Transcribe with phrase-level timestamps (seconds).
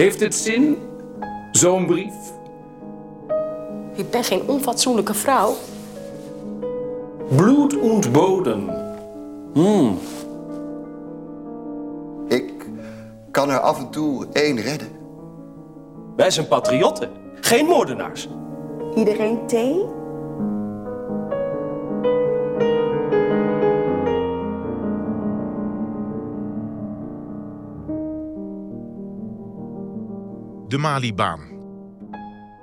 [0.00, 0.76] Heeft het zin?
[1.50, 2.14] Zo'n brief?
[3.94, 5.54] Ik ben geen onfatsoenlijke vrouw.
[7.36, 8.68] Bloed und Boden.
[9.52, 9.98] Hmm.
[12.28, 12.52] Ik
[13.30, 14.88] kan er af en toe één redden.
[16.16, 18.28] Wij zijn patriotten, geen moordenaars.
[18.94, 19.84] Iedereen thee?
[30.70, 31.40] De Malibaan.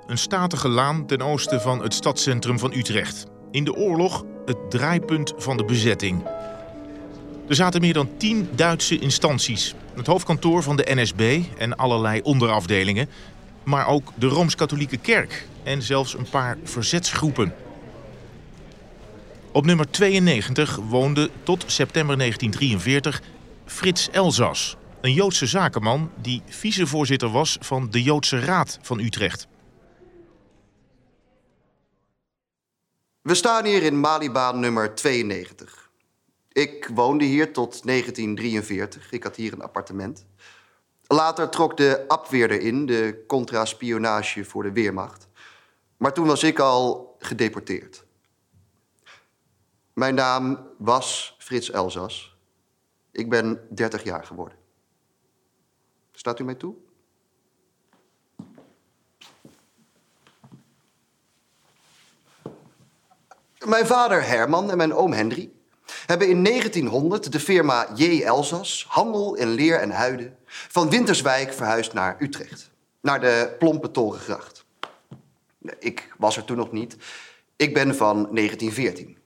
[0.06, 3.26] Een statige laan ten oosten van het stadscentrum van Utrecht.
[3.50, 6.24] In de oorlog het draaipunt van de bezetting.
[7.48, 9.74] Er zaten meer dan tien Duitse instanties.
[9.94, 13.08] Het hoofdkantoor van de NSB en allerlei onderafdelingen.
[13.62, 17.54] Maar ook de Rooms-Katholieke Kerk en zelfs een paar verzetsgroepen.
[19.52, 23.22] Op nummer 92 woonde tot september 1943
[23.64, 29.46] Frits Elzas, een Joodse zakenman die vicevoorzitter was van de Joodse Raad van Utrecht.
[33.20, 35.90] We staan hier in Malibaan nummer 92.
[36.52, 39.12] Ik woonde hier tot 1943.
[39.12, 40.26] Ik had hier een appartement.
[41.06, 45.28] Later trok de Abweer erin, de contraspionage voor de Weermacht.
[45.96, 48.04] Maar toen was ik al gedeporteerd.
[49.92, 52.36] Mijn naam was Frits Elzas.
[53.12, 54.58] Ik ben 30 jaar geworden.
[56.28, 56.74] Staat u mij toe?
[63.64, 65.50] Mijn vader Herman en mijn oom Henry
[66.06, 68.22] hebben in 1900 de firma J.
[68.22, 72.70] Elzas, handel in leer en huiden, van Winterswijk verhuisd naar Utrecht.
[73.00, 74.40] Naar de Plompe.
[75.78, 76.96] Ik was er toen nog niet.
[77.56, 79.18] Ik ben van 1914.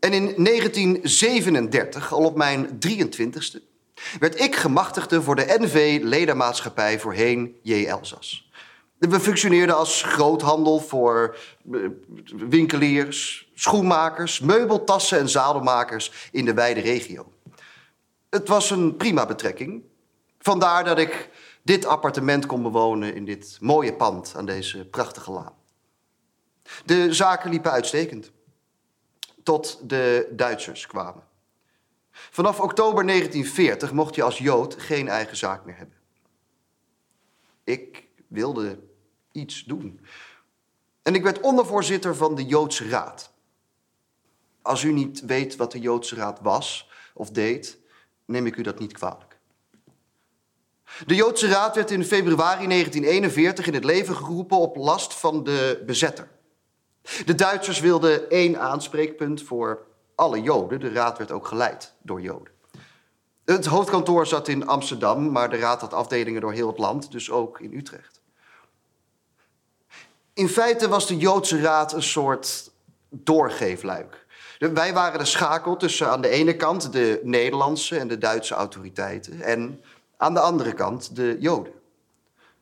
[0.00, 3.74] En in 1937, al op mijn 23ste,
[4.18, 7.84] werd ik gemachtigde voor de NV-ledenmaatschappij voorheen J.
[7.86, 8.50] Elzas.
[8.98, 11.36] We functioneerden als groothandel voor
[11.72, 11.80] eh,
[12.48, 17.32] winkeliers, schoenmakers, meubeltassen en zadelmakers in de wijde regio.
[18.30, 19.82] Het was een prima betrekking.
[20.38, 21.30] Vandaar dat ik
[21.62, 25.54] dit appartement kon bewonen in dit mooie pand aan deze prachtige laan.
[26.84, 28.30] De zaken liepen uitstekend.
[29.42, 31.22] Tot de Duitsers kwamen.
[32.30, 35.96] Vanaf oktober 1940 mocht je als Jood geen eigen zaak meer hebben.
[37.64, 38.78] Ik wilde
[39.32, 40.00] iets doen.
[41.02, 43.32] En ik werd ondervoorzitter van de Joodse Raad.
[44.62, 47.78] Als u niet weet wat de Joodse Raad was of deed,
[48.24, 49.38] neem ik u dat niet kwalijk.
[51.06, 55.82] De Joodse Raad werd in februari 1941 in het leven geroepen op last van de
[55.86, 56.28] bezetter.
[57.24, 60.80] De Duitsers wilden één aanspreekpunt voor alle Joden.
[60.80, 62.52] De raad werd ook geleid door Joden.
[63.44, 67.30] Het hoofdkantoor zat in Amsterdam, maar de raad had afdelingen door heel het land, dus
[67.30, 68.20] ook in Utrecht.
[70.32, 72.70] In feite was de Joodse Raad een soort
[73.08, 74.26] doorgeefluik.
[74.58, 79.40] Wij waren de schakel tussen aan de ene kant de Nederlandse en de Duitse autoriteiten
[79.40, 79.80] en
[80.16, 81.72] aan de andere kant de Joden.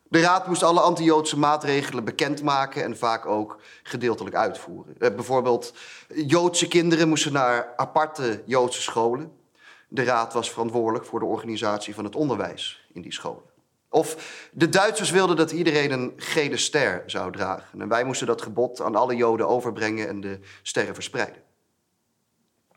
[0.07, 4.95] De Raad moest alle anti-Joodse maatregelen bekendmaken en vaak ook gedeeltelijk uitvoeren.
[4.99, 5.73] Eh, bijvoorbeeld,
[6.07, 9.31] Joodse kinderen moesten naar aparte Joodse scholen.
[9.87, 13.53] De Raad was verantwoordelijk voor de organisatie van het onderwijs in die scholen.
[13.89, 14.17] Of
[14.51, 17.81] de Duitsers wilden dat iedereen een gele ster zou dragen.
[17.81, 21.41] En wij moesten dat gebod aan alle Joden overbrengen en de sterren verspreiden.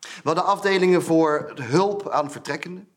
[0.00, 2.88] We hadden afdelingen voor hulp aan vertrekkenden,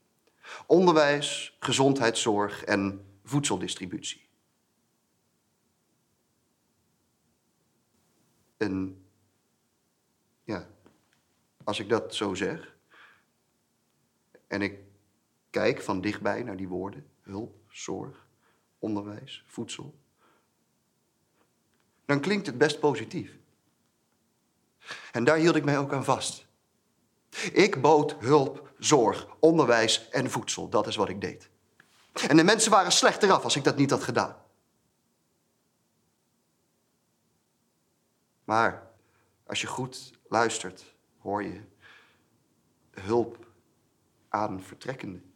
[0.66, 4.30] onderwijs, gezondheidszorg en voedseldistributie.
[8.58, 9.06] En
[10.44, 10.70] ja,
[11.64, 12.76] als ik dat zo zeg
[14.48, 14.80] en ik
[15.50, 18.28] kijk van dichtbij naar die woorden, hulp, zorg,
[18.80, 20.00] onderwijs, voedsel,
[22.06, 23.38] dan klinkt het best positief.
[25.12, 26.48] En daar hield ik mij ook aan vast.
[27.54, 30.70] Ik bood hulp, zorg, onderwijs en voedsel.
[30.70, 31.50] Dat is wat ik deed.
[32.28, 34.36] En de mensen waren slechter af als ik dat niet had gedaan.
[38.44, 38.90] Maar
[39.46, 40.84] als je goed luistert,
[41.20, 41.62] hoor je
[42.92, 43.48] hulp
[44.30, 45.34] aan vertrekkenden.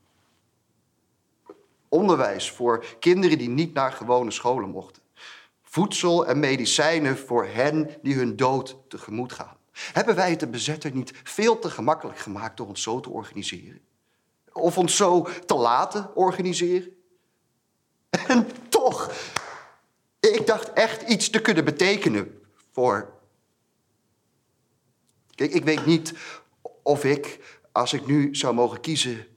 [1.90, 5.04] Onderwijs voor kinderen die niet naar gewone scholen mochten.
[5.64, 9.58] Voedsel en medicijnen voor hen die hun dood tegemoet gaan.
[9.72, 13.82] Hebben wij het de bezetter niet veel te gemakkelijk gemaakt door ons zo te organiseren?
[14.58, 16.96] of ons zo te laten organiseren.
[18.10, 19.12] En toch,
[20.20, 22.42] ik dacht echt iets te kunnen betekenen
[22.72, 23.14] voor.
[25.36, 26.14] Kijk, ik weet niet
[26.84, 27.40] of ik,
[27.72, 29.28] als ik nu zou mogen kiezen,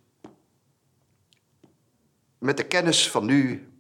[2.39, 3.73] met de kennis van nu.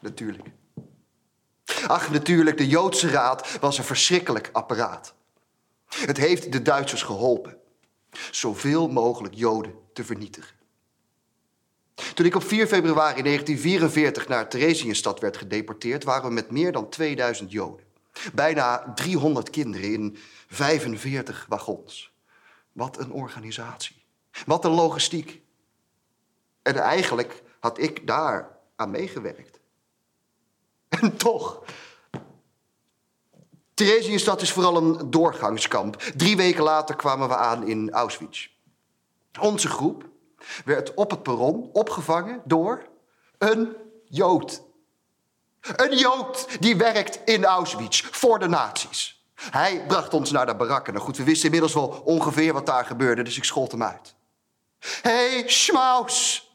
[0.00, 0.48] Natuurlijk.
[1.86, 5.14] Ach, natuurlijk, de Joodse Raad was een verschrikkelijk apparaat.
[5.94, 7.56] Het heeft de Duitsers geholpen
[8.30, 10.54] zoveel mogelijk Joden te vernietigen.
[12.14, 16.88] Toen ik op 4 februari 1944 naar Theresienstad werd gedeporteerd, waren we met meer dan
[16.88, 17.86] 2000 Joden.
[18.34, 22.12] Bijna 300 kinderen in 45 wagons.
[22.72, 24.02] Wat een organisatie.
[24.46, 25.42] Wat een logistiek.
[26.62, 29.60] En eigenlijk had ik daar aan meegewerkt.
[30.88, 31.62] En toch.
[33.74, 35.96] Theresienstadt is vooral een doorgangskamp.
[36.16, 38.48] Drie weken later kwamen we aan in Auschwitz.
[39.40, 40.08] Onze groep
[40.64, 42.88] werd op het perron opgevangen door
[43.38, 44.62] een Jood.
[45.60, 49.24] Een Jood die werkt in Auschwitz voor de nazi's.
[49.34, 50.92] Hij bracht ons naar de barakken.
[50.92, 54.14] Nou goed, we wisten inmiddels wel ongeveer wat daar gebeurde, dus ik schold hem uit.
[55.02, 56.48] Hé, hey, Schmaus!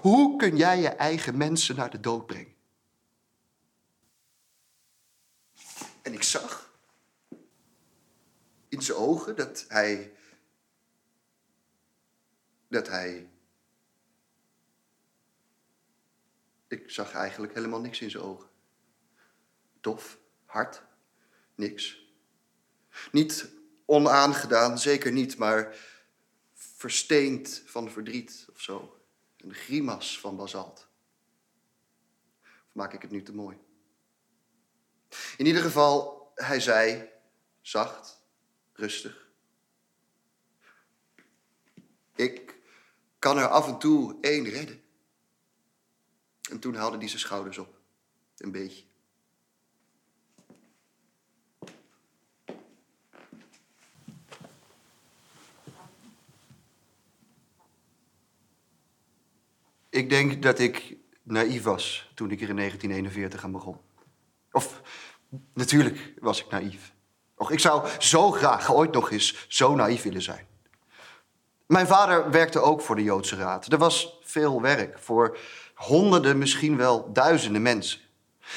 [0.00, 2.55] Hoe kun jij je eigen mensen naar de dood brengen?
[6.06, 6.78] En ik zag
[8.68, 10.16] in zijn ogen dat hij.
[12.68, 13.30] dat hij.
[16.68, 18.48] Ik zag eigenlijk helemaal niks in zijn ogen.
[19.80, 20.82] Dof, hard,
[21.54, 22.10] niks.
[23.12, 23.48] Niet
[23.84, 25.76] onaangedaan, zeker niet, maar
[26.54, 29.00] versteend van verdriet of zo.
[29.36, 30.88] Een grimas van basalt.
[32.42, 33.65] Of maak ik het nu te mooi?
[35.36, 37.08] In ieder geval, hij zei,
[37.60, 38.22] zacht,
[38.72, 39.28] rustig.
[42.14, 42.54] Ik
[43.18, 44.82] kan er af en toe één redden.
[46.50, 47.78] En toen haalde hij zijn schouders op.
[48.36, 48.84] Een beetje.
[59.88, 63.80] Ik denk dat ik naïef was toen ik er in 1941 aan begon.
[64.52, 64.82] Of
[65.54, 66.94] natuurlijk was ik naïef.
[67.36, 70.46] Och, ik zou zo graag ooit nog eens zo naïef willen zijn.
[71.66, 73.72] Mijn vader werkte ook voor de Joodse Raad.
[73.72, 75.38] Er was veel werk voor
[75.74, 78.00] honderden, misschien wel duizenden mensen.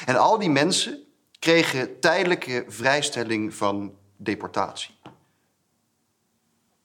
[0.06, 1.04] En al die mensen
[1.38, 4.98] kregen tijdelijke vrijstelling van deportatie.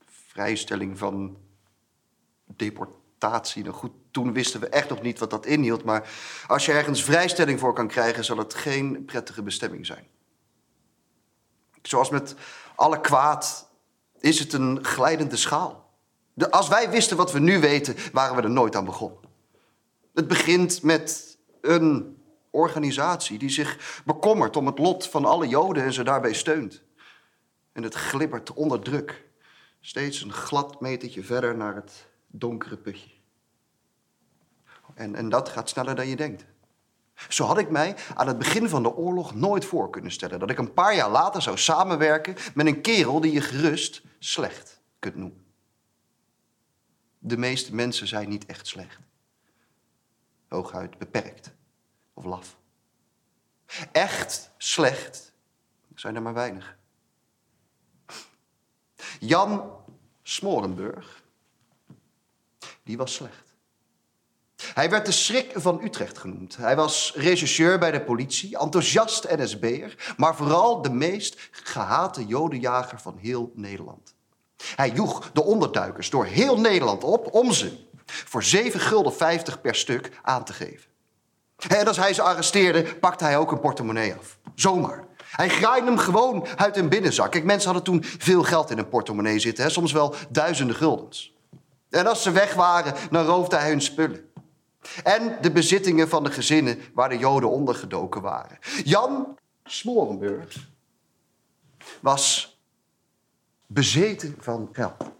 [0.05, 1.37] Vrijstelling van
[2.45, 3.04] deportatie.
[3.29, 5.83] Nou goed, toen wisten we echt nog niet wat dat inhield.
[5.83, 6.09] Maar
[6.47, 10.07] als je ergens vrijstelling voor kan krijgen, zal het geen prettige bestemming zijn.
[11.81, 12.35] Zoals met
[12.75, 13.69] alle kwaad
[14.19, 15.93] is het een glijdende schaal.
[16.49, 19.19] Als wij wisten wat we nu weten, waren we er nooit aan begonnen.
[20.13, 22.17] Het begint met een
[22.51, 26.83] organisatie die zich bekommert om het lot van alle Joden en ze daarbij steunt.
[27.71, 29.23] En het glibbert onder druk.
[29.81, 32.07] Steeds een glad metertje verder naar het
[32.39, 33.09] donkere putje.
[34.93, 36.45] En, en dat gaat sneller dan je denkt.
[37.29, 40.49] Zo had ik mij aan het begin van de oorlog nooit voor kunnen stellen dat
[40.49, 45.15] ik een paar jaar later zou samenwerken met een kerel die je gerust slecht kunt
[45.15, 45.45] noemen.
[47.19, 48.99] De meeste mensen zijn niet echt slecht.
[50.47, 51.51] Hooguit beperkt
[52.13, 52.57] of laf.
[53.91, 55.33] Echt slecht
[55.95, 56.77] zijn er maar weinig.
[59.19, 59.71] Jan
[60.21, 61.23] Smorenburg,
[62.85, 63.55] die was slecht.
[64.73, 66.55] Hij werd de schrik van Utrecht genoemd.
[66.57, 73.17] Hij was regisseur bij de politie, enthousiast NSB'er, maar vooral de meest gehate jodenjager van
[73.17, 74.13] heel Nederland.
[74.75, 79.75] Hij joeg de onderduikers door heel Nederland op om ze voor 7 gulden 50 per
[79.75, 80.89] stuk aan te geven.
[81.67, 84.37] En als hij ze arresteerde, pakte hij ook een portemonnee af.
[84.55, 85.03] Zomaar.
[85.29, 87.31] Hij graaide hem gewoon uit een binnenzak.
[87.31, 89.69] Kijk, mensen hadden toen veel geld in een portemonnee zitten, hè?
[89.69, 91.34] soms wel duizenden guldens.
[91.95, 94.31] En als ze weg waren, dan roofde hij hun spullen.
[95.03, 98.57] En de bezittingen van de gezinnen waar de Joden ondergedoken waren.
[98.83, 100.67] Jan Smorenburg
[102.01, 102.57] was
[103.67, 105.11] bezeten van geld.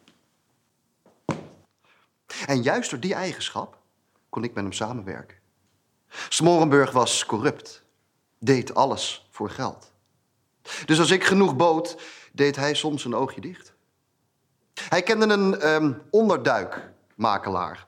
[2.48, 3.78] En juist door die eigenschap
[4.30, 5.38] kon ik met hem samenwerken.
[6.30, 7.84] Smorenburg was corrupt,
[8.40, 9.92] deed alles voor geld.
[10.86, 11.98] Dus als ik genoeg bood,
[12.32, 13.75] deed hij soms een oogje dicht.
[14.90, 17.88] Hij kende een um, onderduikmakelaar.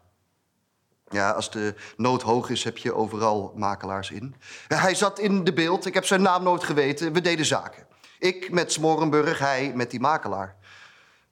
[1.10, 4.36] Ja, als de nood hoog is, heb je overal makelaars in.
[4.68, 7.14] Hij zat in de beeld, ik heb zijn naam nooit geweten.
[7.14, 7.86] We deden zaken.
[8.20, 10.56] Ik met Smorenburg, hij met die makelaar.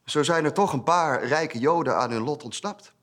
[0.06, 2.94] Zo zijn er toch een paar rijke Joden aan hun lot ontsnapt.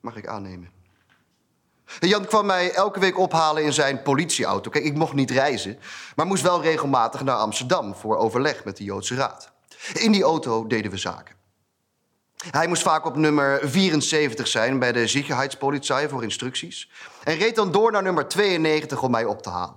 [0.00, 0.70] Mag ik aannemen.
[1.98, 4.70] Jan kwam mij elke week ophalen in zijn politieauto.
[4.70, 5.78] Kijk, ik mocht niet reizen,
[6.16, 9.52] maar moest wel regelmatig naar Amsterdam voor overleg met de Joodse Raad.
[9.92, 11.38] In die auto deden we zaken.
[12.50, 16.90] Hij moest vaak op nummer 74 zijn bij de ziekenheidspolitie voor instructies.
[17.24, 19.76] En reed dan door naar nummer 92 om mij op te halen.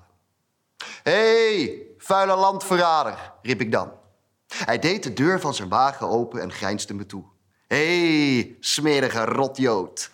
[1.04, 3.92] Hé, hey, vuile landverrader, riep ik dan.
[4.48, 7.24] Hij deed de deur van zijn wagen open en grijnsde me toe.
[7.68, 10.12] Hé, hey, smerige rotjood.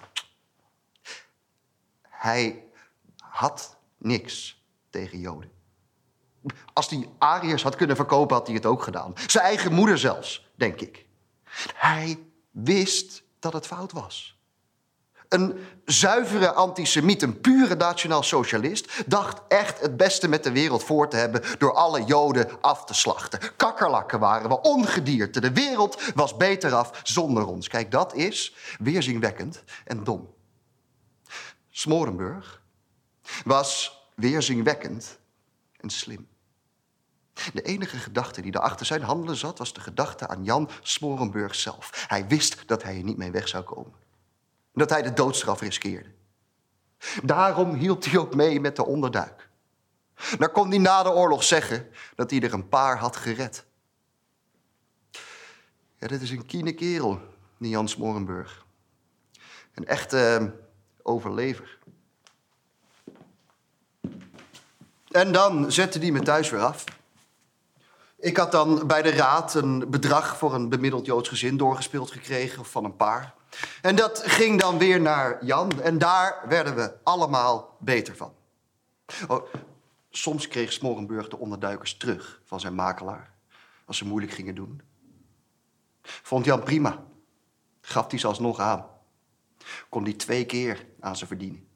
[2.02, 2.64] Hij
[3.18, 5.59] had niks tegen Joden.
[6.74, 9.14] Als hij Ariërs had kunnen verkopen, had hij het ook gedaan.
[9.28, 11.06] Zijn eigen moeder zelfs, denk ik.
[11.74, 12.20] Hij
[12.52, 14.38] wist dat het fout was.
[15.30, 21.10] Een zuivere antisemiet, een pure nationaal socialist, dacht echt het beste met de wereld voor
[21.10, 23.40] te hebben door alle Joden af te slachten.
[23.56, 25.42] Kakkerlakken waren we, ongedierte.
[25.42, 27.68] De wereld was beter af zonder ons.
[27.68, 30.34] Kijk, dat is weerzinwekkend en dom.
[31.70, 32.62] Smorenburg
[33.44, 35.20] was weerzinwekkend
[35.78, 36.29] en slim.
[37.54, 42.06] De enige gedachte die achter zijn handelen zat, was de gedachte aan Jan Smorenburg zelf.
[42.08, 43.94] Hij wist dat hij er niet mee weg zou komen.
[44.74, 46.10] Dat hij de doodstraf riskeerde.
[47.24, 49.50] Daarom hield hij ook mee met de onderduik.
[50.38, 53.66] Dan kon hij na de oorlog zeggen dat hij er een paar had gered.
[55.98, 57.22] Ja, dit is een kiene kerel,
[57.58, 58.66] die Jan Smorenburg.
[59.74, 60.48] Een echte uh,
[61.04, 61.78] overlever.
[65.12, 66.84] En dan zette hij me thuis weer af.
[68.20, 72.66] Ik had dan bij de raad een bedrag voor een bemiddeld Joods gezin doorgespeeld gekregen,
[72.66, 73.34] van een paar.
[73.82, 78.34] En dat ging dan weer naar Jan en daar werden we allemaal beter van.
[79.28, 79.54] Oh,
[80.10, 83.34] soms kreeg Smorenburg de onderduikers terug van zijn makelaar,
[83.86, 84.82] als ze moeilijk gingen doen.
[86.02, 87.04] Vond Jan prima,
[87.82, 88.86] gaf hij ze alsnog aan.
[89.90, 91.68] Kon hij twee keer aan ze verdienen.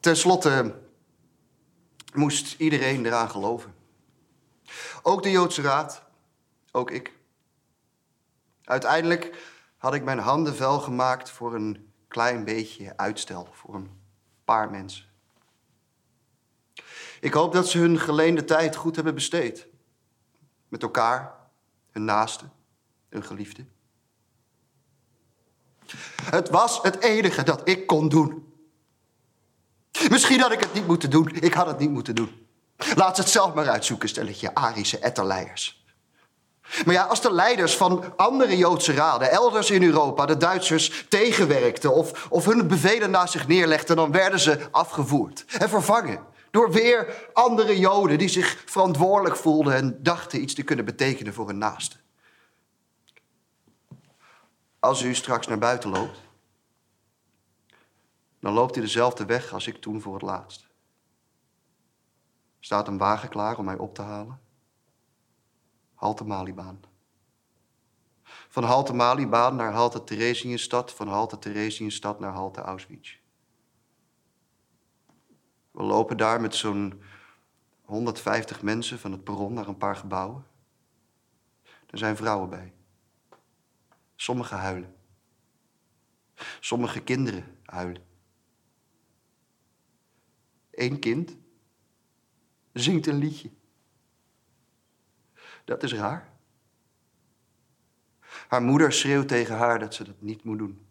[0.00, 0.80] Ten slotte
[2.14, 3.77] moest iedereen eraan geloven.
[5.02, 6.02] Ook de Joodse Raad,
[6.72, 7.12] ook ik.
[8.64, 9.36] Uiteindelijk
[9.76, 14.00] had ik mijn handen vuil gemaakt voor een klein beetje uitstel, voor een
[14.44, 15.04] paar mensen.
[17.20, 19.66] Ik hoop dat ze hun geleende tijd goed hebben besteed.
[20.68, 21.34] Met elkaar,
[21.90, 22.52] hun naasten,
[23.08, 23.72] hun geliefden.
[26.22, 28.52] Het was het enige dat ik kon doen.
[30.10, 31.28] Misschien had ik het niet moeten doen.
[31.28, 32.47] Ik had het niet moeten doen.
[32.94, 35.86] Laat ze het zelf maar uitzoeken, stelletje Arische etterleiers.
[36.84, 41.94] Maar ja, als de leiders van andere Joodse raden elders in Europa de Duitsers tegenwerkten
[41.94, 47.28] of, of hun bevelen naast zich neerlegden, dan werden ze afgevoerd en vervangen door weer
[47.32, 52.00] andere Joden die zich verantwoordelijk voelden en dachten iets te kunnen betekenen voor hun naasten.
[54.78, 56.18] Als u straks naar buiten loopt,
[58.40, 60.67] dan loopt u dezelfde weg als ik toen voor het laatst.
[62.68, 64.40] Staat een wagen klaar om mij op te halen?
[65.94, 66.80] Halte Malibaan.
[68.24, 73.16] Van Halte Malibaan naar Halte Theresienstad, van Halte Theresienstad naar Halte Auschwitz.
[75.70, 77.02] We lopen daar met zo'n
[77.82, 80.46] 150 mensen van het perron naar een paar gebouwen.
[81.86, 82.72] Er zijn vrouwen bij.
[84.16, 84.96] Sommige huilen.
[86.60, 88.06] Sommige kinderen huilen.
[90.70, 91.36] Eén kind
[92.80, 93.50] zingt een liedje.
[95.64, 96.28] Dat is raar.
[98.48, 100.86] Haar moeder schreeuwt tegen haar dat ze dat niet moet doen.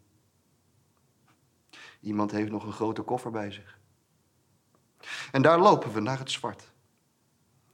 [1.99, 3.79] Iemand heeft nog een grote koffer bij zich.
[5.31, 6.71] En daar lopen we naar het zwart.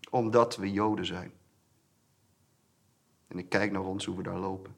[0.09, 1.33] Omdat we Joden zijn.
[3.27, 4.75] En ik kijk naar ons hoe we daar lopen.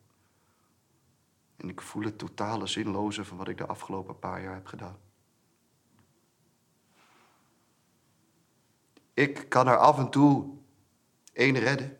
[1.55, 4.97] En ik voel het totale zinloze van wat ik de afgelopen paar jaar heb gedaan.
[9.15, 10.45] Ik kan er af en toe
[11.33, 11.97] één redden.